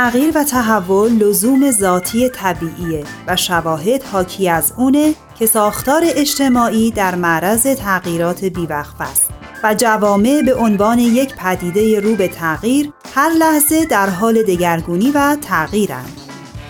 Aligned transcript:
تغییر 0.00 0.32
و 0.34 0.44
تحول 0.44 1.12
لزوم 1.12 1.70
ذاتی 1.70 2.28
طبیعیه 2.28 3.04
و 3.26 3.36
شواهد 3.36 4.02
حاکی 4.02 4.48
از 4.48 4.72
اونه 4.76 5.14
که 5.38 5.46
ساختار 5.46 6.02
اجتماعی 6.04 6.90
در 6.90 7.14
معرض 7.14 7.62
تغییرات 7.62 8.44
بیوقف 8.44 9.00
است 9.00 9.30
و 9.64 9.74
جوامع 9.74 10.42
به 10.46 10.54
عنوان 10.54 10.98
یک 10.98 11.34
پدیده 11.34 12.00
رو 12.00 12.16
به 12.16 12.28
تغییر 12.28 12.92
هر 13.14 13.30
لحظه 13.30 13.84
در 13.84 14.10
حال 14.10 14.42
دگرگونی 14.42 15.10
و 15.10 15.36
تغییرند. 15.36 16.20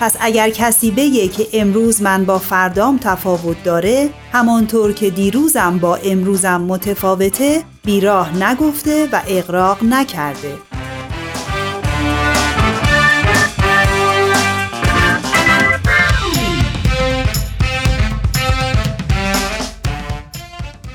پس 0.01 0.17
اگر 0.21 0.51
کسی 0.51 0.91
بگه 0.91 1.29
که 1.29 1.47
امروز 1.53 2.03
من 2.03 2.25
با 2.25 2.39
فردام 2.39 2.99
تفاوت 2.99 3.63
داره 3.65 4.09
همانطور 4.33 4.93
که 4.93 5.11
دیروزم 5.11 5.79
با 5.79 5.97
امروزم 5.97 6.61
متفاوته 6.61 7.63
بیراه 7.85 8.45
نگفته 8.45 9.09
و 9.13 9.21
اقراق 9.29 9.85
نکرده 9.85 10.70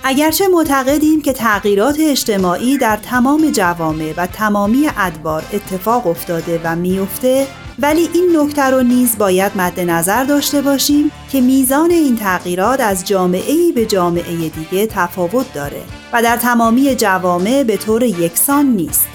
اگرچه 0.07 0.47
معتقدیم 0.47 1.21
که 1.21 1.33
تغییرات 1.33 1.95
اجتماعی 1.99 2.77
در 2.77 2.97
تمام 2.97 3.51
جوامع 3.51 4.13
و 4.17 4.27
تمامی 4.27 4.89
ادوار 4.97 5.43
اتفاق 5.53 6.07
افتاده 6.07 6.61
و 6.63 6.75
میافته 6.75 7.47
ولی 7.79 8.09
این 8.13 8.37
نکته 8.37 8.61
رو 8.61 8.83
نیز 8.83 9.17
باید 9.17 9.51
مد 9.55 9.79
نظر 9.79 10.23
داشته 10.23 10.61
باشیم 10.61 11.11
که 11.31 11.41
میزان 11.41 11.91
این 11.91 12.15
تغییرات 12.15 12.79
از 12.79 13.07
جامعه 13.07 13.51
ای 13.51 13.71
به 13.71 13.85
جامعه 13.85 14.49
دیگه 14.49 14.87
تفاوت 14.87 15.53
داره 15.53 15.81
و 16.13 16.23
در 16.23 16.37
تمامی 16.37 16.95
جوامع 16.95 17.63
به 17.63 17.77
طور 17.77 18.03
یکسان 18.03 18.65
نیست. 18.65 19.07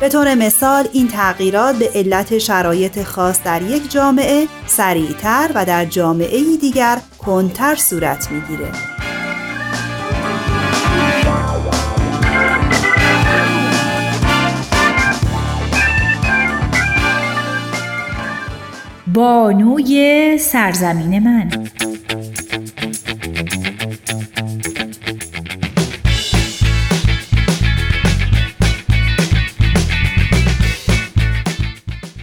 به 0.00 0.08
طور 0.08 0.34
مثال 0.34 0.88
این 0.92 1.08
تغییرات 1.08 1.76
به 1.76 1.90
علت 1.94 2.38
شرایط 2.38 3.02
خاص 3.02 3.42
در 3.44 3.62
یک 3.62 3.90
جامعه 3.90 4.46
سریعتر 4.66 5.50
و 5.54 5.64
در 5.64 5.84
جامعه 5.84 6.56
دیگر 6.56 6.98
کنتر 7.18 7.74
صورت 7.74 8.28
می‌گیره. 8.30 8.97
بانوی 19.18 20.38
سرزمین 20.38 21.18
من. 21.18 21.50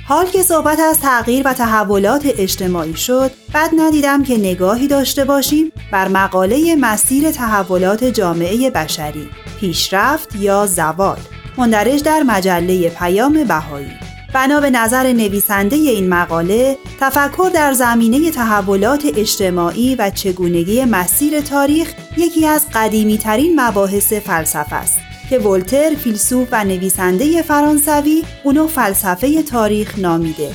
حال 0.08 0.26
که 0.26 0.44
صحبت 0.44 0.80
از 0.80 1.00
تغییر 1.00 1.48
و 1.48 1.54
تحولات 1.54 2.26
اجتماعی 2.38 2.94
شد 2.94 3.32
بد 3.54 3.70
ندیدم 3.78 4.24
که 4.24 4.38
نگاهی 4.38 4.88
داشته 4.88 5.26
باشیم 5.26 5.72
بر 5.92 6.08
مقاله 6.08 6.76
مسیر 6.76 7.32
تحولات 7.32 8.04
جامعه 8.04 8.70
بشری 8.70 9.30
پیشرفت 9.60 10.36
یا 10.36 10.66
زوال 10.66 11.20
مندرج 11.58 12.04
در 12.04 12.24
مجله 12.24 12.90
پیام 12.90 13.44
بهایی. 13.44 14.15
بنا 14.34 14.60
به 14.60 14.70
نظر 14.70 15.14
نویسنده 15.14 15.76
این 15.76 16.10
مقاله 16.10 16.78
تفکر 17.00 17.52
در 17.54 17.74
زمینه 17.74 18.32
تحولات 18.32 19.06
اجتماعی 19.18 19.96
و 19.96 20.10
چگونگی 20.10 20.86
مسیر 20.86 21.42
تاریخ 21.42 21.94
یکی 22.18 22.48
از 22.48 22.66
قدیمی 22.74 23.18
ترین 23.18 23.60
مباحث 23.60 24.14
فلسفه 24.14 24.76
است 24.76 24.98
که 25.30 25.40
ولتر 25.40 25.96
فیلسوف 25.96 26.48
و 26.52 26.64
نویسنده 26.64 27.42
فرانسوی 27.42 28.24
اونو 28.44 28.68
فلسفه 28.68 29.44
تاریخ 29.44 30.00
نامیده 30.00 30.52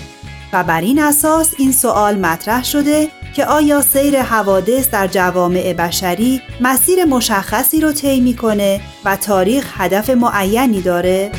و 0.52 0.64
بر 0.64 0.80
این 0.80 0.98
اساس 0.98 1.54
این 1.58 1.72
سوال 1.72 2.18
مطرح 2.18 2.64
شده 2.64 3.08
که 3.36 3.46
آیا 3.46 3.80
سیر 3.80 4.22
حوادث 4.22 4.90
در 4.90 5.06
جوامع 5.06 5.72
بشری 5.72 6.42
مسیر 6.60 7.04
مشخصی 7.04 7.80
رو 7.80 7.92
طی 7.92 8.20
می‌کنه 8.20 8.80
و 9.04 9.16
تاریخ 9.16 9.80
هدف 9.80 10.10
معینی 10.10 10.80
داره؟ 10.82 11.30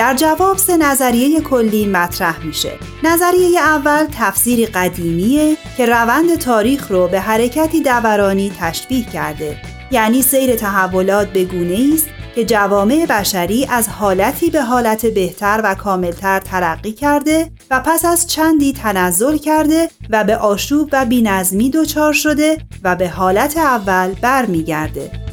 در 0.00 0.14
جواب 0.14 0.56
سه 0.56 0.76
نظریه 0.76 1.40
کلی 1.40 1.86
مطرح 1.86 2.46
میشه. 2.46 2.72
نظریه 3.04 3.60
اول 3.60 4.06
تفسیری 4.18 4.66
قدیمیه 4.66 5.56
که 5.76 5.86
روند 5.86 6.38
تاریخ 6.38 6.90
رو 6.90 7.08
به 7.08 7.20
حرکتی 7.20 7.80
دورانی 7.80 8.52
تشبیه 8.60 9.04
کرده. 9.04 9.56
یعنی 9.90 10.22
سیر 10.22 10.56
تحولات 10.56 11.28
به 11.28 11.44
گونه 11.44 11.90
است 11.94 12.06
که 12.34 12.44
جوامع 12.44 13.06
بشری 13.06 13.66
از 13.70 13.88
حالتی 13.88 14.50
به 14.50 14.62
حالت 14.62 15.06
بهتر 15.06 15.60
و 15.64 15.74
کاملتر 15.74 16.40
ترقی 16.40 16.92
کرده 16.92 17.50
و 17.70 17.80
پس 17.80 18.04
از 18.04 18.26
چندی 18.26 18.72
تنزل 18.72 19.36
کرده 19.36 19.88
و 20.10 20.24
به 20.24 20.36
آشوب 20.36 20.88
و 20.92 21.04
بینظمی 21.04 21.70
دچار 21.70 22.12
شده 22.12 22.58
و 22.84 22.96
به 22.96 23.08
حالت 23.08 23.56
اول 23.56 24.14
برمیگرده. 24.22 25.29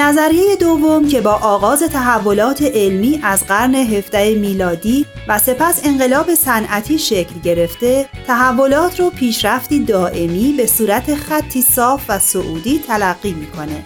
نظریه 0.00 0.56
دوم 0.56 1.08
که 1.08 1.20
با 1.20 1.32
آغاز 1.32 1.82
تحولات 1.82 2.62
علمی 2.62 3.20
از 3.22 3.46
قرن 3.46 3.74
17 3.74 4.34
میلادی 4.34 5.06
و 5.28 5.38
سپس 5.38 5.80
انقلاب 5.84 6.34
صنعتی 6.34 6.98
شکل 6.98 7.40
گرفته 7.44 8.08
تحولات 8.26 9.00
رو 9.00 9.10
پیشرفتی 9.10 9.84
دائمی 9.84 10.54
به 10.56 10.66
صورت 10.66 11.14
خطی 11.14 11.62
صاف 11.62 12.04
و 12.08 12.18
سعودی 12.18 12.78
تلقی 12.78 13.32
می‌کنه. 13.32 13.84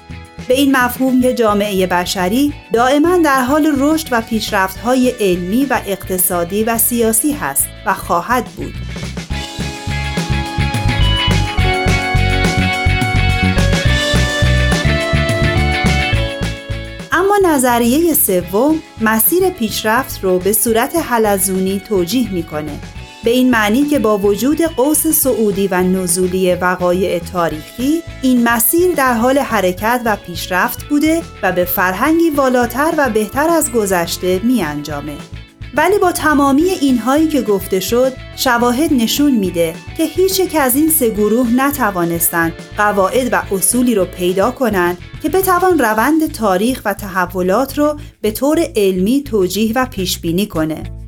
به 0.48 0.54
این 0.54 0.76
مفهوم 0.76 1.22
که 1.22 1.34
جامعه 1.34 1.86
بشری 1.86 2.54
دائما 2.72 3.16
در 3.16 3.42
حال 3.42 3.74
رشد 3.78 4.08
و 4.10 4.20
پیشرفت‌های 4.20 5.10
علمی 5.20 5.64
و 5.64 5.80
اقتصادی 5.86 6.64
و 6.64 6.78
سیاسی 6.78 7.32
هست 7.32 7.66
و 7.86 7.94
خواهد 7.94 8.44
بود. 8.44 8.74
نظریه 17.64 18.14
سوم 18.14 18.82
مسیر 19.00 19.50
پیشرفت 19.50 20.24
رو 20.24 20.38
به 20.38 20.52
صورت 20.52 20.96
حلزونی 20.96 21.80
توجیه 21.80 22.32
می‌کنه 22.32 22.78
به 23.24 23.30
این 23.30 23.50
معنی 23.50 23.82
که 23.82 23.98
با 23.98 24.18
وجود 24.18 24.62
قوس 24.62 25.06
سعودی 25.06 25.68
و 25.68 25.82
نزولی 25.82 26.54
وقایع 26.54 27.18
تاریخی 27.18 28.02
این 28.22 28.48
مسیر 28.48 28.94
در 28.94 29.14
حال 29.14 29.38
حرکت 29.38 30.00
و 30.04 30.16
پیشرفت 30.16 30.84
بوده 30.84 31.22
و 31.42 31.52
به 31.52 31.64
فرهنگی 31.64 32.30
والاتر 32.30 32.94
و 32.98 33.10
بهتر 33.10 33.50
از 33.50 33.72
گذشته 33.72 34.40
می 34.44 34.62
انجامه. 34.62 35.16
ولی 35.76 35.98
با 35.98 36.12
تمامی 36.12 36.62
اینهایی 36.62 37.28
که 37.28 37.42
گفته 37.42 37.80
شد 37.80 38.12
شواهد 38.36 38.92
نشون 38.92 39.32
میده 39.32 39.74
که 39.96 40.04
هیچ 40.04 40.40
یک 40.40 40.56
از 40.60 40.76
این 40.76 40.90
سه 40.90 41.10
گروه 41.10 41.50
نتوانستند 41.56 42.52
قواعد 42.76 43.28
و 43.32 43.42
اصولی 43.54 43.94
رو 43.94 44.04
پیدا 44.04 44.50
کنند 44.50 44.98
که 45.22 45.28
بتوان 45.28 45.78
روند 45.78 46.32
تاریخ 46.32 46.82
و 46.84 46.94
تحولات 46.94 47.78
رو 47.78 47.98
به 48.20 48.30
طور 48.30 48.66
علمی 48.76 49.22
توجیه 49.22 49.72
و 49.76 49.86
پیش 49.86 50.18
بینی 50.18 50.46
کنه. 50.46 51.03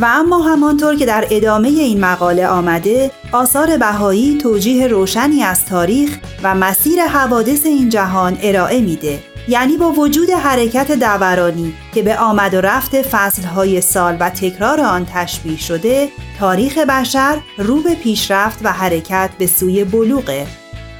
و 0.00 0.04
اما 0.04 0.38
همانطور 0.38 0.96
که 0.96 1.06
در 1.06 1.26
ادامه 1.30 1.68
این 1.68 2.00
مقاله 2.00 2.46
آمده 2.46 3.10
آثار 3.32 3.76
بهایی 3.76 4.38
توجیه 4.38 4.86
روشنی 4.86 5.42
از 5.42 5.64
تاریخ 5.64 6.18
و 6.42 6.54
مسیر 6.54 7.02
حوادث 7.02 7.66
این 7.66 7.88
جهان 7.88 8.38
ارائه 8.42 8.80
میده. 8.80 9.18
یعنی 9.48 9.76
با 9.76 9.92
وجود 9.92 10.30
حرکت 10.30 10.92
دورانی 10.92 11.74
که 11.94 12.02
به 12.02 12.18
آمد 12.18 12.54
و 12.54 12.60
رفت 12.60 13.02
فصلهای 13.02 13.80
سال 13.80 14.16
و 14.20 14.30
تکرار 14.30 14.80
آن 14.80 15.06
تشبیه 15.14 15.58
شده 15.58 16.08
تاریخ 16.38 16.78
بشر 16.78 17.38
رو 17.58 17.80
به 17.80 17.94
پیشرفت 17.94 18.58
و 18.62 18.72
حرکت 18.72 19.30
به 19.38 19.46
سوی 19.46 19.84
بلوغه. 19.84 20.46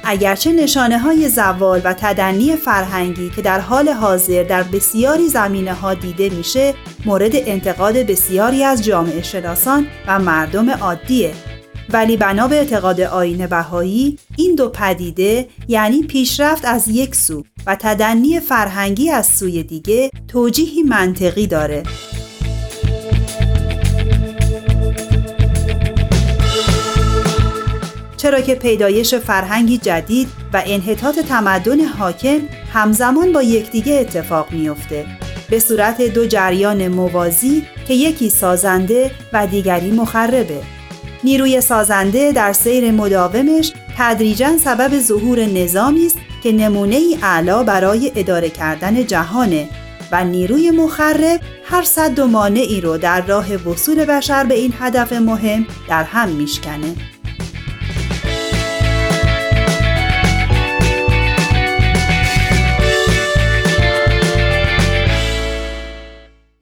اگرچه 0.03 0.51
نشانه 0.51 0.99
های 0.99 1.29
زوال 1.29 1.81
و 1.83 1.93
تدنی 1.93 2.55
فرهنگی 2.55 3.29
که 3.29 3.41
در 3.41 3.59
حال 3.59 3.89
حاضر 3.89 4.43
در 4.43 4.63
بسیاری 4.63 5.27
زمینه 5.27 5.73
ها 5.73 5.93
دیده 5.93 6.29
میشه 6.29 6.73
مورد 7.05 7.31
انتقاد 7.33 7.97
بسیاری 7.97 8.63
از 8.63 8.83
جامعه 8.83 9.21
شناسان 9.21 9.87
و 10.07 10.19
مردم 10.19 10.69
عادیه. 10.69 11.33
ولی 11.89 12.17
بنا 12.17 12.47
به 12.47 12.55
اعتقاد 12.55 13.01
آین 13.01 13.47
بهایی 13.47 14.19
این 14.37 14.55
دو 14.55 14.69
پدیده 14.69 15.47
یعنی 15.67 16.03
پیشرفت 16.03 16.65
از 16.65 16.87
یک 16.87 17.15
سو 17.15 17.43
و 17.67 17.75
تدنی 17.79 18.39
فرهنگی 18.39 19.09
از 19.09 19.27
سوی 19.27 19.63
دیگه 19.63 20.09
توجیهی 20.27 20.83
منطقی 20.83 21.47
داره. 21.47 21.83
چرا 28.21 28.41
که 28.41 28.55
پیدایش 28.55 29.15
فرهنگی 29.15 29.77
جدید 29.77 30.27
و 30.53 30.63
انحطاط 30.65 31.19
تمدن 31.19 31.79
حاکم 31.79 32.39
همزمان 32.73 33.33
با 33.33 33.43
یکدیگه 33.43 33.93
اتفاق 33.93 34.51
میافته. 34.51 35.05
به 35.49 35.59
صورت 35.59 36.01
دو 36.01 36.25
جریان 36.25 36.87
موازی 36.87 37.63
که 37.87 37.93
یکی 37.93 38.29
سازنده 38.29 39.11
و 39.33 39.47
دیگری 39.47 39.91
مخربه. 39.91 40.61
نیروی 41.23 41.61
سازنده 41.61 42.31
در 42.31 42.53
سیر 42.53 42.91
مداومش 42.91 43.73
تدریجا 43.97 44.57
سبب 44.57 44.99
ظهور 44.99 45.39
نظامی 45.39 46.05
است 46.05 46.17
که 46.43 46.51
نمونه 46.51 46.95
ای 46.95 47.17
اعلا 47.21 47.63
برای 47.63 48.11
اداره 48.15 48.49
کردن 48.49 49.05
جهانه 49.05 49.69
و 50.11 50.23
نیروی 50.23 50.71
مخرب 50.71 51.39
هر 51.65 51.83
صد 51.83 52.19
و 52.19 52.27
مانعی 52.27 52.81
رو 52.81 52.97
در 52.97 53.21
راه 53.21 53.55
وصول 53.55 54.05
بشر 54.05 54.43
به 54.43 54.53
این 54.53 54.73
هدف 54.79 55.13
مهم 55.13 55.65
در 55.89 56.03
هم 56.03 56.29
میشکنه. 56.29 56.95